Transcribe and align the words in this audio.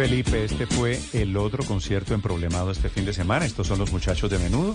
Felipe, 0.00 0.44
este 0.44 0.66
fue 0.66 0.98
el 1.12 1.36
otro 1.36 1.62
concierto 1.62 2.14
en 2.14 2.22
problemado 2.22 2.70
este 2.70 2.88
fin 2.88 3.04
de 3.04 3.12
semana. 3.12 3.44
Estos 3.44 3.66
son 3.66 3.78
los 3.78 3.92
muchachos 3.92 4.30
de 4.30 4.38
menudo. 4.38 4.74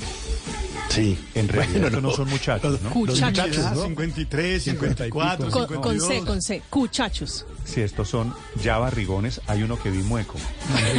Sí. 0.89 1.17
En 1.33 1.47
realidad 1.49 1.85
estos 1.87 2.03
no 2.03 2.11
son 2.11 2.29
muchachos, 2.29 2.79
¿no? 2.81 3.05
Los 3.05 3.19
muchachos, 3.19 3.57
¿no? 3.73 3.85
53, 3.85 4.63
54, 4.63 5.49
Con, 5.49 5.67
52. 5.67 5.81
con 5.81 5.99
C, 5.99 6.19
con 6.25 6.41
C. 6.41 6.61
Cuchachos. 6.69 7.45
Sí, 7.65 7.81
estos 7.81 8.07
son 8.07 8.33
ya 8.63 8.77
barrigones. 8.77 9.41
Hay 9.47 9.63
uno 9.63 9.81
que 9.81 9.89
vi 9.89 9.97
mueco. 10.03 10.35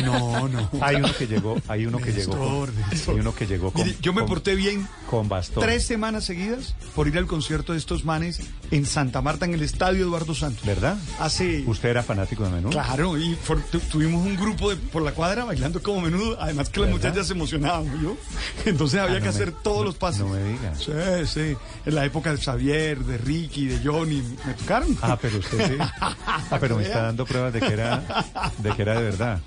No, 0.05 0.49
no. 0.49 0.69
Hay 0.81 0.97
uno 0.97 1.09
que 1.17 1.27
llegó, 1.29 1.57
hay 1.69 1.87
uno 1.87 1.99
que 1.99 2.13
llegó 2.13 2.37
con, 2.37 2.71
hay 3.09 3.21
uno 3.21 3.35
que 3.35 3.47
llegó 3.47 3.71
con, 3.71 3.85
Mire, 3.87 3.97
yo 4.03 4.13
me 4.13 4.21
con- 4.23 4.29
porté 4.31 4.55
bien 4.57 4.87
con 5.09 5.29
bastón. 5.29 5.63
tres 5.63 5.85
semanas 5.87 6.25
seguidas 6.25 6.75
por 6.97 7.07
ir 7.07 7.17
al 7.17 7.27
concierto 7.27 7.73
de 7.73 7.79
estos 7.79 8.05
manes 8.05 8.41
en 8.73 8.85
Santa 8.85 9.23
Marta, 9.23 9.45
en 9.47 9.55
el 9.55 9.63
Estadio 9.63 10.05
Eduardo 10.05 10.35
Santos. 10.35 10.67
¿Verdad? 10.67 10.99
Hace... 11.21 11.63
¿Usted 11.67 11.89
era 11.91 12.03
fanático 12.03 12.45
de 12.45 12.51
menudo? 12.51 12.71
Claro, 12.73 13.17
y 13.17 13.35
for- 13.37 13.63
tu- 13.71 13.79
tuvimos 13.81 14.16
un 14.17 14.37
grupo 14.37 14.71
de, 14.71 14.77
por 14.77 15.03
la 15.03 15.13
cuadra 15.13 15.45
bailando 15.45 15.83
como 15.83 16.01
menudo, 16.01 16.37
además 16.41 16.69
que 16.69 16.81
las 16.81 16.89
¿Verdad? 16.91 17.09
muchachas 17.09 17.27
se 17.29 17.33
emocionaban, 17.35 18.03
¿yo? 18.03 18.17
Entonces 18.65 19.01
había 19.01 19.17
Ah, 19.17 19.19
que 19.19 19.25
me- 19.25 19.29
hacer 19.31 19.53
todos 19.53 19.79
no- 19.79 19.85
los 19.85 19.95
pasos. 19.97 20.21
no 20.21 20.29
me 20.35 20.43
diga. 20.43 20.75
Sí, 20.77 20.93
sí. 21.27 21.57
En 21.85 21.95
la 21.95 22.05
época 22.05 22.33
de 22.35 22.39
Xavier, 22.43 22.99
de 23.05 23.19
Ricky, 23.19 23.67
de 23.67 23.81
Johnny, 23.87 24.23
me 24.47 24.55
tocaron. 24.55 24.97
Ah, 25.03 25.19
pero 25.21 25.39
usted 25.39 25.67
sí. 25.69 25.77
Ah, 26.01 26.59
pero 26.61 26.77
me 26.77 26.83
está 26.85 27.03
dando 27.03 27.25
pruebas 27.27 27.53
de 27.53 27.61
que 27.61 27.73
era, 27.73 28.03
de 28.59 28.71
que 28.71 28.83
era 28.83 28.95
de 28.95 29.03
verdad. 29.03 29.41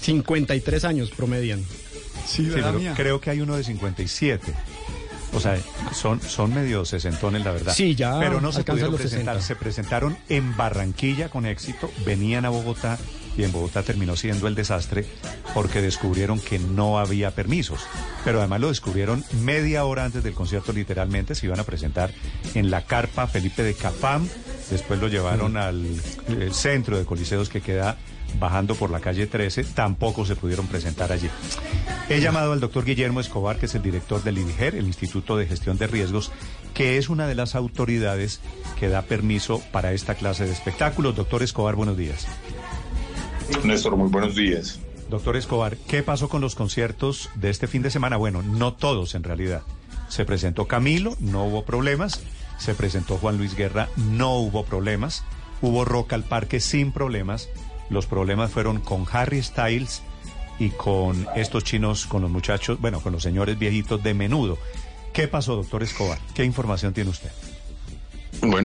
53 0.00 0.84
años 0.84 1.10
promedian. 1.10 1.60
sí, 2.26 2.44
Sí, 2.44 2.44
¿verdad, 2.46 2.68
pero 2.70 2.78
mía? 2.78 2.94
creo 2.96 3.20
que 3.20 3.30
hay 3.30 3.40
uno 3.40 3.56
de 3.56 3.64
57. 3.64 4.52
O 5.32 5.40
sea, 5.40 5.58
son, 5.92 6.20
son 6.20 6.54
medio 6.54 6.84
sesentones, 6.84 7.44
la 7.44 7.50
verdad. 7.50 7.74
Sí, 7.74 7.94
ya 7.96 8.18
Pero 8.20 8.40
no 8.40 8.52
se 8.52 8.62
pudieron 8.62 8.92
los 8.92 9.00
presentar. 9.00 9.34
60. 9.36 9.46
Se 9.46 9.56
presentaron 9.56 10.16
en 10.28 10.56
Barranquilla 10.56 11.28
con 11.28 11.44
éxito, 11.44 11.90
venían 12.06 12.44
a 12.44 12.50
Bogotá 12.50 12.98
y 13.36 13.44
en 13.44 13.52
Bogotá 13.52 13.82
terminó 13.82 14.16
siendo 14.16 14.48
el 14.48 14.54
desastre 14.54 15.06
porque 15.52 15.82
descubrieron 15.82 16.40
que 16.40 16.58
no 16.58 16.98
había 16.98 17.32
permisos. 17.32 17.80
Pero 18.24 18.38
además 18.38 18.60
lo 18.60 18.68
descubrieron 18.68 19.24
media 19.42 19.84
hora 19.84 20.04
antes 20.04 20.22
del 20.22 20.34
concierto, 20.34 20.72
literalmente. 20.72 21.34
Se 21.34 21.46
iban 21.46 21.60
a 21.60 21.64
presentar 21.64 22.10
en 22.54 22.70
la 22.70 22.82
carpa 22.82 23.26
Felipe 23.26 23.62
de 23.62 23.74
Capam. 23.74 24.28
Después 24.70 25.00
lo 25.00 25.08
llevaron 25.08 25.56
al 25.56 25.84
eh, 25.84 26.48
centro 26.52 26.96
de 26.98 27.04
coliseos 27.04 27.48
que 27.48 27.60
queda 27.60 27.96
bajando 28.38 28.74
por 28.74 28.90
la 28.90 29.00
calle 29.00 29.26
13, 29.26 29.64
tampoco 29.64 30.24
se 30.26 30.36
pudieron 30.36 30.66
presentar 30.66 31.12
allí. 31.12 31.28
He 32.08 32.20
llamado 32.20 32.52
al 32.52 32.60
doctor 32.60 32.84
Guillermo 32.84 33.20
Escobar, 33.20 33.58
que 33.58 33.66
es 33.66 33.74
el 33.74 33.82
director 33.82 34.22
del 34.22 34.38
INIGER, 34.38 34.74
el 34.74 34.86
Instituto 34.86 35.36
de 35.36 35.46
Gestión 35.46 35.78
de 35.78 35.86
Riesgos, 35.86 36.32
que 36.74 36.98
es 36.98 37.08
una 37.08 37.26
de 37.26 37.34
las 37.34 37.54
autoridades 37.54 38.40
que 38.78 38.88
da 38.88 39.02
permiso 39.02 39.62
para 39.72 39.92
esta 39.92 40.14
clase 40.14 40.44
de 40.44 40.52
espectáculos. 40.52 41.16
Doctor 41.16 41.42
Escobar, 41.42 41.76
buenos 41.76 41.96
días. 41.96 42.26
Néstor, 43.64 43.96
muy 43.96 44.08
buenos 44.08 44.34
días. 44.34 44.78
Doctor 45.10 45.36
Escobar, 45.36 45.76
¿qué 45.76 46.02
pasó 46.02 46.28
con 46.28 46.40
los 46.40 46.54
conciertos 46.54 47.30
de 47.34 47.50
este 47.50 47.66
fin 47.66 47.82
de 47.82 47.90
semana? 47.90 48.16
Bueno, 48.16 48.42
no 48.42 48.74
todos 48.74 49.14
en 49.14 49.22
realidad. 49.22 49.62
Se 50.08 50.24
presentó 50.24 50.66
Camilo, 50.66 51.16
no 51.20 51.44
hubo 51.44 51.64
problemas. 51.64 52.22
Se 52.58 52.74
presentó 52.74 53.16
Juan 53.16 53.36
Luis 53.36 53.56
Guerra, 53.56 53.88
no 53.96 54.36
hubo 54.38 54.64
problemas. 54.64 55.24
Hubo 55.60 55.84
Rock 55.84 56.12
al 56.14 56.24
Parque 56.24 56.60
sin 56.60 56.92
problemas. 56.92 57.48
Los 57.90 58.06
problemas 58.06 58.50
fueron 58.50 58.80
con 58.80 59.06
Harry 59.12 59.42
Styles 59.42 60.02
y 60.58 60.70
con 60.70 61.26
estos 61.34 61.64
chinos, 61.64 62.06
con 62.06 62.22
los 62.22 62.30
muchachos, 62.30 62.80
bueno, 62.80 63.00
con 63.00 63.12
los 63.12 63.22
señores 63.22 63.58
viejitos 63.58 64.02
de 64.02 64.14
menudo. 64.14 64.58
¿Qué 65.12 65.28
pasó, 65.28 65.56
doctor 65.56 65.82
Escobar? 65.82 66.18
¿Qué 66.34 66.44
información 66.44 66.92
tiene 66.92 67.10
usted? 67.10 67.30
Bueno, 68.40 68.64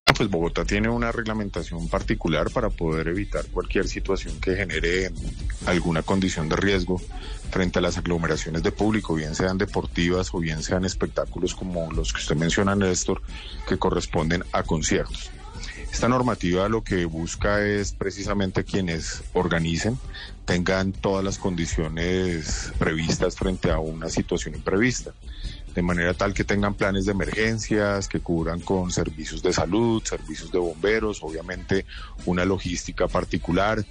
Pues 0.21 0.29
Bogotá 0.29 0.65
tiene 0.65 0.87
una 0.87 1.11
reglamentación 1.11 1.87
particular 1.87 2.51
para 2.51 2.69
poder 2.69 3.07
evitar 3.07 3.43
cualquier 3.47 3.87
situación 3.87 4.39
que 4.39 4.55
genere 4.55 5.11
alguna 5.65 6.03
condición 6.03 6.47
de 6.47 6.57
riesgo 6.57 7.01
frente 7.49 7.79
a 7.79 7.81
las 7.81 7.97
aglomeraciones 7.97 8.61
de 8.61 8.71
público, 8.71 9.15
bien 9.15 9.33
sean 9.33 9.57
deportivas 9.57 10.31
o 10.31 10.39
bien 10.39 10.61
sean 10.61 10.85
espectáculos 10.85 11.55
como 11.55 11.91
los 11.91 12.13
que 12.13 12.19
usted 12.19 12.35
menciona, 12.35 12.75
Néstor, 12.75 13.23
que 13.67 13.79
corresponden 13.79 14.43
a 14.51 14.61
conciertos. 14.61 15.31
Esta 15.91 16.07
normativa 16.07 16.69
lo 16.69 16.83
que 16.83 17.05
busca 17.05 17.65
es 17.65 17.91
precisamente 17.91 18.63
quienes 18.63 19.23
organicen 19.33 19.97
tengan 20.45 20.91
todas 20.91 21.25
las 21.25 21.39
condiciones 21.39 22.71
previstas 22.77 23.35
frente 23.35 23.71
a 23.71 23.79
una 23.79 24.09
situación 24.09 24.53
imprevista, 24.53 25.13
de 25.75 25.81
manera 25.81 26.13
tal 26.13 26.33
que 26.33 26.43
tengan 26.43 26.73
planes 26.73 27.05
de 27.05 27.11
emergencias, 27.11 28.07
que 28.07 28.19
cubran 28.19 28.59
con 28.59 28.91
servicios 28.91 29.41
de 29.41 29.53
salud, 29.53 30.03
servicios 30.03 30.51
de 30.51 30.59
bomberos, 30.59 31.23
obviamente 31.23 31.85
una 32.25 32.45
logística 32.45 33.07
particular, 33.07 33.85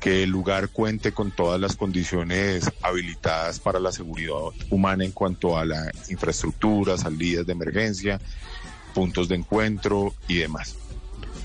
que 0.00 0.22
el 0.22 0.30
lugar 0.30 0.68
cuente 0.70 1.12
con 1.12 1.30
todas 1.30 1.60
las 1.60 1.76
condiciones 1.76 2.70
habilitadas 2.82 3.60
para 3.60 3.80
la 3.80 3.92
seguridad 3.92 4.34
humana 4.70 5.04
en 5.04 5.12
cuanto 5.12 5.58
a 5.58 5.64
la 5.64 5.90
infraestructura, 6.08 6.96
salidas 6.96 7.46
de 7.46 7.52
emergencia, 7.52 8.20
puntos 8.94 9.28
de 9.28 9.36
encuentro 9.36 10.14
y 10.28 10.36
demás. 10.36 10.76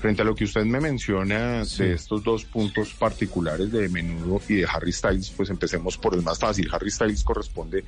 Frente 0.02 0.22
a 0.22 0.24
lo 0.24 0.34
que 0.34 0.42
usted 0.42 0.64
me 0.64 0.80
menciona 0.80 1.62
de 1.62 1.92
estos 1.92 2.24
dos 2.24 2.44
puntos 2.44 2.92
particulares 2.92 3.70
de 3.70 3.88
Menudo 3.88 4.42
y 4.48 4.56
de 4.56 4.66
Harry 4.66 4.90
Styles, 4.90 5.30
pues 5.30 5.48
empecemos 5.48 5.96
por 5.96 6.14
el 6.14 6.22
más 6.22 6.40
fácil. 6.40 6.68
Harry 6.72 6.90
Styles 6.90 7.22
corresponde 7.22 7.84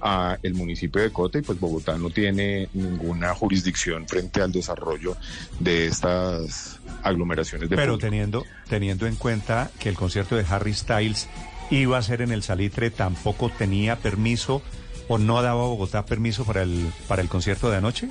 a 0.00 0.38
el 0.42 0.54
municipio 0.54 1.02
de 1.02 1.12
Cota 1.12 1.36
y 1.38 1.42
pues 1.42 1.60
Bogotá 1.60 1.98
no 1.98 2.08
tiene 2.08 2.70
ninguna 2.72 3.34
jurisdicción 3.34 4.08
frente 4.08 4.40
al 4.40 4.50
desarrollo 4.50 5.18
de 5.60 5.88
estas 5.88 6.80
aglomeraciones 7.02 7.68
de 7.68 7.76
Pero 7.76 7.92
público. 7.92 8.10
teniendo, 8.10 8.46
teniendo 8.70 9.06
en 9.06 9.16
cuenta 9.16 9.70
que 9.78 9.90
el 9.90 9.94
concierto 9.94 10.36
de 10.36 10.46
Harry 10.48 10.72
Styles 10.72 11.28
iba 11.70 11.98
a 11.98 12.02
ser 12.02 12.22
en 12.22 12.32
el 12.32 12.42
Salitre, 12.42 12.90
tampoco 12.90 13.50
tenía 13.50 13.96
permiso 13.96 14.62
o 15.06 15.18
no 15.18 15.42
daba 15.42 15.64
Bogotá 15.64 16.06
permiso 16.06 16.46
para 16.46 16.62
el, 16.62 16.90
para 17.08 17.20
el 17.20 17.28
concierto 17.28 17.70
de 17.70 17.76
anoche. 17.76 18.08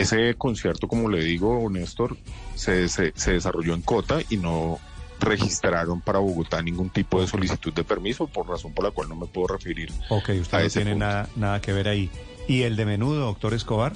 Ese 0.00 0.34
concierto, 0.34 0.88
como 0.88 1.08
le 1.08 1.24
digo, 1.24 1.68
Néstor, 1.70 2.16
se, 2.54 2.88
se, 2.88 3.12
se 3.14 3.32
desarrolló 3.32 3.74
en 3.74 3.82
Cota 3.82 4.20
y 4.28 4.36
no 4.36 4.78
registraron 5.20 6.00
para 6.00 6.18
Bogotá 6.18 6.62
ningún 6.62 6.90
tipo 6.90 7.20
de 7.20 7.26
solicitud 7.26 7.72
de 7.72 7.84
permiso, 7.84 8.26
por 8.26 8.48
razón 8.48 8.72
por 8.72 8.84
la 8.84 8.90
cual 8.90 9.08
no 9.08 9.16
me 9.16 9.26
puedo 9.26 9.48
referir. 9.48 9.90
Ok, 10.08 10.30
usted 10.40 10.62
no 10.62 10.68
tiene 10.68 10.94
nada, 10.94 11.28
nada 11.36 11.60
que 11.60 11.72
ver 11.72 11.88
ahí. 11.88 12.10
¿Y 12.46 12.62
el 12.62 12.76
de 12.76 12.84
menudo, 12.84 13.26
doctor 13.26 13.54
Escobar? 13.54 13.94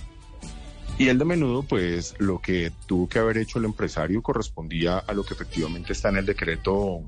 Y 0.99 1.09
el 1.09 1.19
de 1.19 1.25
menudo, 1.25 1.63
pues 1.63 2.17
lo 2.19 2.41
que 2.41 2.73
tuvo 2.87 3.09
que 3.09 3.21
haber 3.21 3.39
hecho 3.39 3.61
el 3.61 3.67
empresario 3.67 4.21
correspondía 4.21 4.99
a 4.99 5.13
lo 5.13 5.25
que 5.25 5.35
efectivamente 5.35 5.93
está 5.93 6.09
en 6.09 6.17
el 6.17 6.27
decreto 6.27 7.03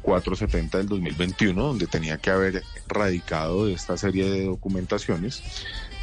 470 0.00 0.78
del 0.78 0.88
2021, 0.88 1.62
donde 1.62 1.86
tenía 1.86 2.16
que 2.16 2.30
haber 2.30 2.62
radicado 2.88 3.66
de 3.66 3.74
esta 3.74 3.98
serie 3.98 4.30
de 4.30 4.44
documentaciones 4.46 5.42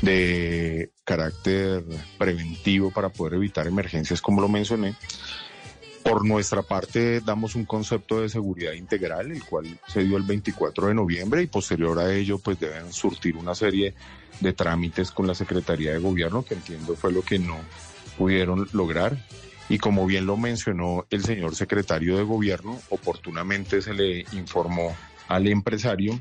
de 0.01 0.91
carácter 1.03 1.83
preventivo 2.17 2.91
para 2.91 3.09
poder 3.09 3.35
evitar 3.35 3.67
emergencias, 3.67 4.21
como 4.21 4.41
lo 4.41 4.49
mencioné. 4.49 4.95
Por 6.03 6.25
nuestra 6.25 6.63
parte, 6.63 7.21
damos 7.21 7.53
un 7.53 7.65
concepto 7.65 8.21
de 8.21 8.29
seguridad 8.29 8.73
integral, 8.73 9.31
el 9.31 9.43
cual 9.43 9.79
se 9.87 10.03
dio 10.03 10.17
el 10.17 10.23
24 10.23 10.87
de 10.87 10.93
noviembre 10.95 11.43
y 11.43 11.47
posterior 11.47 11.99
a 11.99 12.11
ello, 12.11 12.39
pues 12.39 12.59
deben 12.59 12.91
surtir 12.91 13.37
una 13.37 13.53
serie 13.53 13.93
de 14.39 14.53
trámites 14.53 15.11
con 15.11 15.27
la 15.27 15.35
Secretaría 15.35 15.91
de 15.91 15.99
Gobierno, 15.99 16.43
que 16.43 16.55
entiendo 16.55 16.95
fue 16.95 17.11
lo 17.11 17.21
que 17.21 17.37
no 17.37 17.57
pudieron 18.17 18.67
lograr. 18.73 19.15
Y 19.69 19.77
como 19.77 20.05
bien 20.07 20.25
lo 20.25 20.37
mencionó 20.37 21.05
el 21.11 21.23
señor 21.23 21.55
secretario 21.55 22.17
de 22.17 22.23
Gobierno, 22.23 22.79
oportunamente 22.89 23.81
se 23.81 23.93
le 23.93 24.25
informó 24.33 24.95
al 25.27 25.47
empresario 25.47 26.19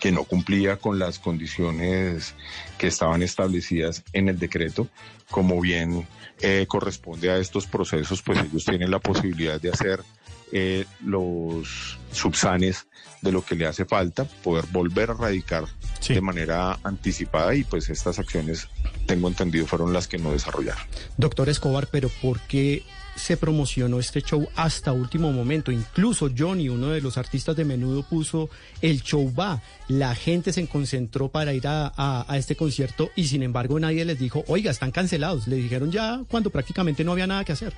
que 0.00 0.12
no 0.12 0.24
cumplía 0.24 0.76
con 0.76 0.98
las 0.98 1.18
condiciones 1.18 2.34
que 2.78 2.88
estaban 2.88 3.22
establecidas 3.22 4.02
en 4.12 4.28
el 4.28 4.38
decreto. 4.38 4.88
Como 5.30 5.60
bien 5.60 6.06
eh, 6.40 6.66
corresponde 6.68 7.30
a 7.30 7.38
estos 7.38 7.66
procesos, 7.66 8.22
pues 8.22 8.38
ellos 8.38 8.64
tienen 8.64 8.90
la 8.90 8.98
posibilidad 8.98 9.60
de 9.60 9.70
hacer 9.70 10.02
eh, 10.56 10.84
los 11.04 11.98
subsanes 12.12 12.86
de 13.20 13.32
lo 13.32 13.44
que 13.44 13.56
le 13.56 13.66
hace 13.66 13.84
falta, 13.84 14.24
poder 14.24 14.66
volver 14.70 15.10
a 15.10 15.14
radicar 15.14 15.64
de 16.06 16.20
manera 16.20 16.78
anticipada 16.84 17.56
y 17.56 17.64
pues 17.64 17.90
estas 17.90 18.20
acciones, 18.20 18.68
tengo 19.06 19.26
entendido, 19.26 19.66
fueron 19.66 19.92
las 19.92 20.06
que 20.06 20.16
no 20.16 20.30
desarrollaron. 20.30 20.80
Doctor 21.16 21.48
Escobar, 21.48 21.88
pero 21.90 22.08
¿por 22.22 22.38
qué 22.42 22.84
se 23.16 23.36
promocionó 23.36 23.98
este 23.98 24.22
show 24.22 24.46
hasta 24.54 24.92
último 24.92 25.32
momento? 25.32 25.72
Incluso 25.72 26.30
Johnny, 26.36 26.68
uno 26.68 26.90
de 26.90 27.00
los 27.00 27.18
artistas 27.18 27.56
de 27.56 27.64
menudo, 27.64 28.04
puso 28.04 28.48
el 28.80 29.02
show 29.02 29.34
va. 29.34 29.60
La 29.88 30.14
gente 30.14 30.52
se 30.52 30.64
concentró 30.68 31.30
para 31.30 31.52
ir 31.52 31.66
a, 31.66 31.92
a, 31.96 32.26
a 32.28 32.38
este 32.38 32.54
concierto 32.54 33.10
y 33.16 33.26
sin 33.26 33.42
embargo 33.42 33.80
nadie 33.80 34.04
les 34.04 34.20
dijo, 34.20 34.44
oiga, 34.46 34.70
están 34.70 34.92
cancelados. 34.92 35.48
Le 35.48 35.56
dijeron 35.56 35.90
ya 35.90 36.22
cuando 36.28 36.50
prácticamente 36.50 37.02
no 37.02 37.10
había 37.10 37.26
nada 37.26 37.44
que 37.44 37.52
hacer. 37.52 37.74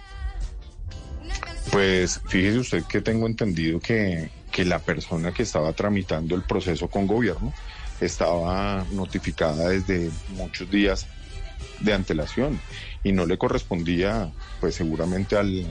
Pues 1.71 2.21
fíjese 2.27 2.59
usted 2.59 2.85
que 2.85 3.01
tengo 3.01 3.27
entendido 3.27 3.81
que, 3.81 4.31
que 4.53 4.65
la 4.65 4.79
persona 4.79 5.33
que 5.33 5.43
estaba 5.43 5.73
tramitando 5.73 6.35
el 6.35 6.43
proceso 6.43 6.89
con 6.89 7.07
gobierno 7.07 7.53
estaba 8.01 8.85
notificada 8.93 9.69
desde 9.71 10.11
muchos 10.31 10.71
días 10.71 11.07
de 11.81 11.93
antelación 11.93 12.61
y 13.03 13.13
no 13.13 13.27
le 13.27 13.39
correspondía 13.39 14.31
pues 14.61 14.75
seguramente 14.75 15.37
al, 15.37 15.67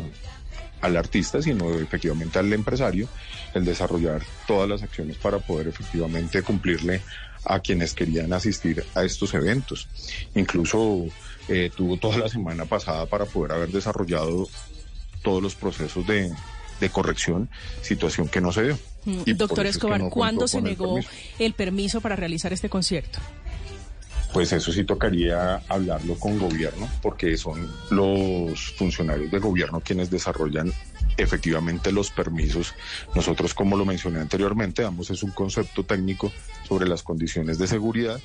al 0.82 0.98
artista, 0.98 1.42
sino 1.42 1.74
efectivamente 1.80 2.40
al 2.40 2.52
empresario 2.54 3.08
el 3.54 3.66
desarrollar 3.66 4.22
todas 4.48 4.70
las 4.70 4.84
acciones 4.84 5.18
para 5.18 5.40
poder 5.40 5.68
efectivamente 5.68 6.42
cumplirle 6.42 7.02
a 7.46 7.60
quienes 7.60 7.94
querían 7.94 8.34
asistir 8.34 8.84
a 8.96 9.04
estos 9.04 9.34
eventos. 9.34 9.88
Incluso 10.34 11.06
eh, 11.48 11.72
tuvo 11.76 11.98
toda 11.98 12.18
la 12.18 12.30
semana 12.30 12.66
pasada 12.66 13.06
para 13.06 13.26
poder 13.26 13.54
haber 13.54 13.70
desarrollado 13.70 14.48
todos 15.26 15.44
los 15.44 15.56
procesos 15.56 16.08
de, 16.08 16.32
de 16.80 16.90
corrección, 16.90 17.50
situación 17.82 18.30
que 18.30 18.40
no 18.40 18.54
se 18.54 18.64
dio. 18.64 18.80
Mm, 19.04 19.22
Y 19.26 19.34
Doctor 19.34 19.66
es 19.66 19.74
que 19.74 19.78
Escobar, 19.80 20.00
no 20.00 20.10
¿cuándo 20.10 20.48
se 20.48 20.58
con 20.60 20.68
el 20.68 20.72
negó 20.72 20.94
permiso. 20.96 21.10
el 21.40 21.54
permiso 21.54 22.00
para 22.02 22.16
realizar 22.16 22.54
este 22.54 22.70
concierto? 22.70 23.20
Pues 24.34 24.52
eso 24.52 24.72
sí 24.74 24.84
tocaría 24.84 25.62
hablarlo 25.70 26.16
con 26.16 26.38
gobierno, 26.38 26.90
porque 27.02 27.38
son 27.38 27.72
los 27.90 28.72
funcionarios 28.78 29.32
de 29.32 29.40
gobierno 29.40 29.80
quienes 29.80 30.10
desarrollan 30.10 30.74
efectivamente 31.18 31.92
los 31.94 32.12
permisos. 32.12 32.74
Nosotros, 33.16 33.54
como 33.54 33.78
lo 33.78 33.86
mencioné 33.86 34.20
anteriormente, 34.20 34.82
damos 34.82 35.10
es 35.10 35.24
un 35.24 35.32
concepto 35.32 35.84
técnico 35.86 36.34
sobre 36.68 36.86
las 36.88 37.02
condiciones 37.02 37.58
de 37.58 37.68
seguridad 37.68 38.20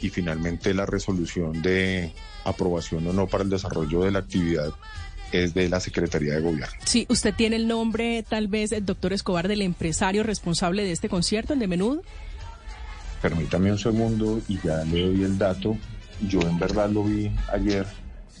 y 0.00 0.08
finalmente 0.10 0.74
la 0.74 0.84
resolución 0.84 1.62
de 1.62 2.12
aprobación 2.44 3.06
o 3.06 3.12
no 3.12 3.28
para 3.28 3.44
el 3.44 3.50
desarrollo 3.50 4.00
de 4.02 4.10
la 4.10 4.18
actividad 4.18 4.72
es 5.32 5.54
de 5.54 5.68
la 5.68 5.80
Secretaría 5.80 6.34
de 6.34 6.40
Gobierno. 6.40 6.74
Sí, 6.84 7.06
¿usted 7.08 7.34
tiene 7.34 7.56
el 7.56 7.68
nombre, 7.68 8.24
tal 8.28 8.48
vez, 8.48 8.72
el 8.72 8.84
doctor 8.84 9.12
Escobar, 9.12 9.48
del 9.48 9.62
empresario 9.62 10.22
responsable 10.22 10.84
de 10.84 10.92
este 10.92 11.08
concierto, 11.08 11.52
el 11.52 11.58
de 11.58 11.66
Menudo? 11.66 12.02
Permítame 13.20 13.70
un 13.70 13.78
segundo 13.78 14.40
y 14.48 14.58
ya 14.62 14.84
le 14.84 15.06
doy 15.06 15.22
el 15.22 15.38
dato. 15.38 15.76
Yo 16.28 16.40
en 16.42 16.58
verdad 16.58 16.90
lo 16.90 17.04
vi 17.04 17.30
ayer 17.52 17.86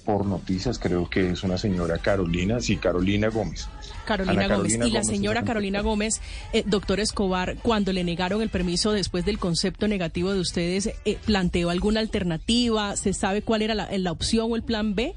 por 0.04 0.26
noticias, 0.26 0.78
creo 0.78 1.08
que 1.08 1.30
es 1.30 1.44
una 1.44 1.58
señora 1.58 1.98
Carolina, 1.98 2.60
sí, 2.60 2.76
Carolina 2.76 3.28
Gómez. 3.28 3.68
Carolina 4.04 4.44
Ana 4.44 4.56
Gómez. 4.56 4.72
Carolina 4.72 4.86
y 4.86 4.90
la 4.90 5.00
Gómez 5.00 5.16
señora 5.16 5.42
Carolina 5.44 5.80
Gómez, 5.80 6.20
eh, 6.52 6.64
doctor 6.66 7.00
Escobar, 7.00 7.56
cuando 7.62 7.92
le 7.92 8.02
negaron 8.02 8.42
el 8.42 8.48
permiso 8.48 8.92
después 8.92 9.24
del 9.24 9.38
concepto 9.38 9.86
negativo 9.88 10.32
de 10.32 10.40
ustedes, 10.40 10.90
eh, 11.04 11.18
¿planteó 11.24 11.70
alguna 11.70 12.00
alternativa? 12.00 12.96
¿Se 12.96 13.12
sabe 13.12 13.42
cuál 13.42 13.62
era 13.62 13.74
la, 13.74 13.88
la 13.96 14.12
opción 14.12 14.50
o 14.50 14.56
el 14.56 14.62
plan 14.62 14.94
B? 14.94 15.14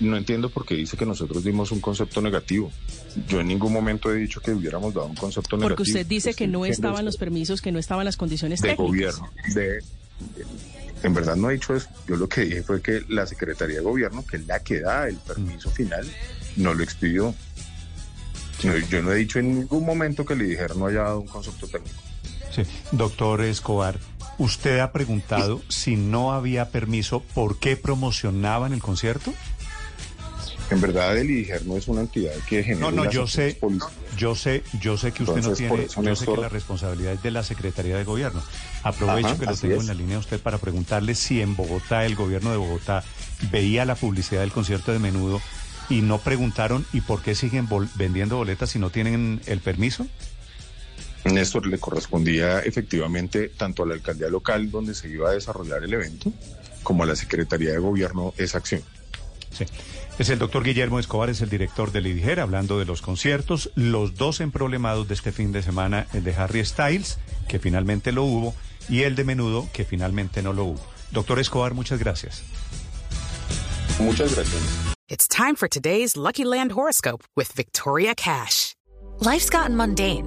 No 0.00 0.16
entiendo 0.16 0.50
por 0.50 0.64
qué 0.66 0.74
dice 0.74 0.96
que 0.96 1.06
nosotros 1.06 1.44
dimos 1.44 1.70
un 1.72 1.80
concepto 1.80 2.20
negativo. 2.20 2.72
Yo 3.28 3.40
en 3.40 3.48
ningún 3.48 3.72
momento 3.72 4.12
he 4.12 4.16
dicho 4.16 4.40
que 4.40 4.52
hubiéramos 4.52 4.94
dado 4.94 5.06
un 5.06 5.14
concepto 5.16 5.56
negativo. 5.56 5.76
Porque 5.76 5.82
usted 5.90 6.06
dice 6.06 6.34
que 6.34 6.46
no 6.46 6.64
estaban 6.66 7.00
es 7.00 7.04
los 7.04 7.16
permisos, 7.16 7.60
que 7.60 7.72
no 7.72 7.78
estaban 7.78 8.04
las 8.04 8.16
condiciones 8.16 8.60
de 8.60 8.68
técnicas. 8.70 8.86
gobierno. 9.18 9.30
De, 9.54 9.62
de- 9.62 9.82
en 11.02 11.12
verdad 11.14 11.36
no 11.36 11.50
he 11.50 11.54
dicho 11.54 11.74
eso. 11.76 11.88
Yo 12.08 12.16
lo 12.16 12.28
que 12.28 12.42
dije 12.42 12.62
fue 12.62 12.80
que 12.80 13.02
la 13.08 13.26
Secretaría 13.26 13.76
de 13.76 13.82
Gobierno, 13.82 14.24
que 14.24 14.38
es 14.38 14.46
la 14.46 14.60
que 14.60 14.80
da 14.80 15.06
el 15.08 15.16
permiso 15.16 15.70
final, 15.70 16.06
no 16.56 16.72
lo 16.74 16.82
expidió. 16.82 17.34
No, 18.64 18.76
yo 18.78 19.02
no 19.02 19.12
he 19.12 19.16
dicho 19.16 19.38
en 19.38 19.54
ningún 19.60 19.84
momento 19.84 20.24
que 20.24 20.34
le 20.34 20.44
dijeron 20.44 20.78
no 20.80 20.86
haya 20.86 21.02
dado 21.02 21.20
un 21.20 21.26
concepto 21.28 21.66
técnico. 21.68 21.94
Sí. 22.50 22.62
Doctor 22.92 23.42
Escobar, 23.42 23.98
¿usted 24.38 24.78
ha 24.78 24.90
preguntado 24.92 25.60
si 25.68 25.96
no 25.96 26.32
había 26.32 26.70
permiso, 26.70 27.20
por 27.34 27.58
qué 27.58 27.76
promocionaban 27.76 28.72
el 28.72 28.80
concierto? 28.80 29.34
En 30.70 30.80
verdad, 30.80 31.16
el 31.16 31.30
IDIGER 31.30 31.64
no 31.64 31.76
es 31.76 31.86
una 31.86 32.00
entidad 32.00 32.32
que 32.48 32.64
genera. 32.64 32.90
No, 32.90 33.04
no, 33.04 33.10
yo 33.10 33.26
sé, 33.26 33.56
políticas. 33.60 33.92
yo 34.16 34.34
sé, 34.34 34.64
yo 34.80 34.96
sé 34.98 35.12
que 35.12 35.22
usted 35.22 35.36
Entonces, 35.36 35.68
no 35.68 35.76
tiene, 35.76 36.08
yo 36.08 36.16
sé 36.16 36.26
que 36.26 36.36
la 36.36 36.48
responsabilidad 36.48 37.12
es 37.12 37.22
de 37.22 37.30
la 37.30 37.44
Secretaría 37.44 37.96
de 37.96 38.04
Gobierno. 38.04 38.42
Aprovecho 38.82 39.28
Ajá, 39.28 39.38
que 39.38 39.46
lo 39.46 39.56
tengo 39.56 39.74
es. 39.76 39.80
en 39.82 39.86
la 39.86 39.94
línea 39.94 40.16
a 40.16 40.20
usted 40.20 40.40
para 40.40 40.58
preguntarle 40.58 41.14
si 41.14 41.40
en 41.40 41.54
Bogotá, 41.54 42.04
el 42.04 42.16
gobierno 42.16 42.50
de 42.50 42.56
Bogotá, 42.56 43.04
veía 43.52 43.84
la 43.84 43.94
publicidad 43.94 44.40
del 44.40 44.50
concierto 44.50 44.92
de 44.92 44.98
menudo 44.98 45.40
y 45.88 46.02
no 46.02 46.18
preguntaron 46.18 46.84
y 46.92 47.00
por 47.00 47.22
qué 47.22 47.36
siguen 47.36 47.68
vendiendo 47.94 48.36
boletas 48.36 48.70
si 48.70 48.80
no 48.80 48.90
tienen 48.90 49.40
el 49.46 49.60
permiso. 49.60 50.06
Néstor 51.24 51.66
le 51.66 51.78
correspondía 51.78 52.60
efectivamente 52.60 53.48
tanto 53.48 53.82
a 53.82 53.86
la 53.86 53.94
alcaldía 53.94 54.28
local 54.28 54.70
donde 54.70 54.94
se 54.94 55.08
iba 55.08 55.30
a 55.30 55.32
desarrollar 55.32 55.82
el 55.82 55.92
evento 55.92 56.32
como 56.82 57.02
a 57.02 57.06
la 57.06 57.16
Secretaría 57.16 57.72
de 57.72 57.78
Gobierno 57.78 58.32
esa 58.36 58.58
acción. 58.58 58.82
Sí. 59.50 59.64
Es 60.18 60.30
el 60.30 60.38
doctor 60.38 60.64
Guillermo 60.64 60.98
Escobar, 60.98 61.28
es 61.28 61.42
el 61.42 61.50
director 61.50 61.92
del 61.92 62.06
IDIGER, 62.06 62.40
hablando 62.40 62.78
de 62.78 62.86
los 62.86 63.02
conciertos, 63.02 63.70
los 63.74 64.14
dos 64.14 64.40
emproblemados 64.40 65.08
de 65.08 65.14
este 65.14 65.30
fin 65.30 65.52
de 65.52 65.62
semana, 65.62 66.06
el 66.14 66.24
de 66.24 66.34
Harry 66.34 66.64
Styles, 66.64 67.18
que 67.48 67.58
finalmente 67.58 68.12
lo 68.12 68.24
hubo, 68.24 68.54
y 68.88 69.02
el 69.02 69.14
de 69.14 69.24
Menudo, 69.24 69.68
que 69.72 69.84
finalmente 69.84 70.42
no 70.42 70.52
lo 70.52 70.64
hubo. 70.64 70.80
Doctor 71.10 71.38
Escobar, 71.38 71.74
muchas 71.74 71.98
gracias. 71.98 72.42
Muchas 73.98 74.34
gracias. 74.34 74.62
It's 75.08 75.28
time 75.28 75.54
for 75.54 75.68
today's 75.68 76.16
Lucky 76.16 76.44
Land 76.44 76.72
horoscope 76.72 77.22
with 77.36 77.52
Victoria 77.54 78.14
Cash. 78.14 78.74
Life's 79.20 79.48
gotten 79.48 79.76
mundane, 79.76 80.26